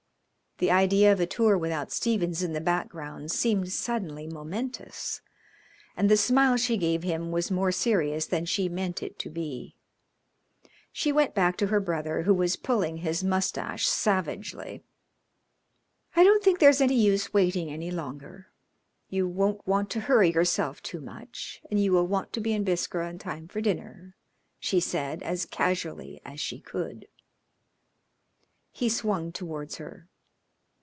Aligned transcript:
The 0.57 0.69
idea 0.69 1.11
of 1.11 1.19
a 1.19 1.25
tour 1.25 1.57
without 1.57 1.91
Stephens 1.91 2.43
in 2.43 2.53
the 2.53 2.61
background 2.61 3.31
seemed 3.31 3.71
suddenly 3.71 4.27
momentous, 4.27 5.21
and 5.97 6.07
the 6.07 6.15
smile 6.15 6.55
she 6.55 6.77
gave 6.77 7.01
him 7.01 7.31
was 7.31 7.49
more 7.49 7.71
serious 7.71 8.27
than 8.27 8.45
she 8.45 8.69
meant 8.69 9.01
it 9.01 9.17
to 9.17 9.31
be. 9.31 9.75
She 10.91 11.11
went 11.11 11.33
back 11.33 11.57
to 11.57 11.67
her 11.73 11.79
brother, 11.79 12.21
who 12.21 12.33
was 12.35 12.57
pulling 12.57 12.97
his 12.97 13.23
moustache 13.23 13.87
savagely. 13.87 14.83
"I 16.15 16.23
don't 16.23 16.43
think 16.43 16.59
there's 16.59 16.79
any 16.79 16.93
use 16.93 17.33
waiting 17.33 17.71
any 17.71 17.89
longer. 17.89 18.51
You 19.09 19.27
won't 19.27 19.65
want 19.67 19.89
to 19.91 20.01
hurry 20.01 20.31
yourself 20.31 20.83
too 20.83 21.01
much, 21.01 21.59
and 21.71 21.79
you 21.81 21.91
will 21.91 22.05
want 22.05 22.31
to 22.33 22.39
be 22.39 22.53
in 22.53 22.63
Biskra 22.63 23.09
in 23.09 23.17
time 23.17 23.47
for 23.47 23.61
dinner," 23.61 24.15
she 24.59 24.79
said 24.79 25.23
as 25.23 25.47
casually 25.47 26.21
as 26.23 26.39
she 26.39 26.59
could. 26.59 27.07
He 28.69 28.89
swung 28.89 29.31
towards 29.31 29.77
her. 29.77 30.07